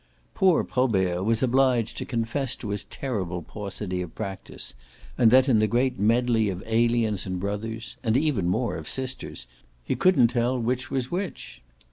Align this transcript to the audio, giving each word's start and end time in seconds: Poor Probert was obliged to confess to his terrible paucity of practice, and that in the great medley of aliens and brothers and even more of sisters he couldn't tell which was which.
Poor 0.33 0.63
Probert 0.63 1.23
was 1.25 1.43
obliged 1.43 1.95
to 1.97 2.05
confess 2.05 2.55
to 2.55 2.69
his 2.69 2.85
terrible 2.85 3.43
paucity 3.43 4.01
of 4.01 4.15
practice, 4.15 4.73
and 5.15 5.29
that 5.29 5.47
in 5.47 5.59
the 5.59 5.67
great 5.67 5.99
medley 5.99 6.49
of 6.49 6.63
aliens 6.65 7.27
and 7.27 7.39
brothers 7.39 7.97
and 8.03 8.17
even 8.17 8.47
more 8.49 8.77
of 8.77 8.89
sisters 8.89 9.45
he 9.83 9.95
couldn't 9.95 10.29
tell 10.29 10.57
which 10.59 10.89
was 10.89 11.11
which. 11.11 11.61